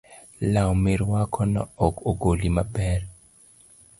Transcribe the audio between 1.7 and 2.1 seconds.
ok